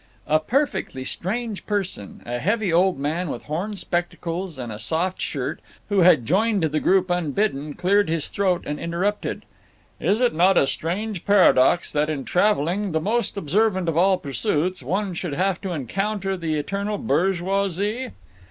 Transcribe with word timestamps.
A 0.25 0.39
perfectly 0.39 1.03
strange 1.03 1.67
person, 1.67 2.23
a 2.25 2.39
heavy 2.39 2.73
old 2.73 2.97
man 2.97 3.29
with 3.29 3.43
horn 3.43 3.75
spectacles 3.75 4.57
and 4.57 4.71
a 4.71 4.79
soft 4.79 5.21
shirt, 5.21 5.59
who 5.89 5.99
had 5.99 6.25
joined 6.25 6.63
the 6.63 6.79
group 6.79 7.11
unbidden, 7.11 7.75
cleared 7.75 8.09
his 8.09 8.27
throat 8.29 8.63
and 8.65 8.79
interrupted: 8.79 9.45
"Is 9.99 10.19
it 10.19 10.33
not 10.33 10.57
a 10.57 10.65
strange 10.65 11.23
paradox 11.23 11.91
that 11.91 12.09
in 12.09 12.25
traveling, 12.25 12.93
the 12.93 12.99
most 12.99 13.37
observant 13.37 13.87
of 13.87 13.95
all 13.95 14.17
pursuits, 14.17 14.81
one 14.81 15.13
should 15.13 15.33
have 15.35 15.61
to 15.61 15.69
encounter 15.71 16.35
the 16.35 16.55
eternal 16.55 16.97
bourgeoisie!" 16.97 18.09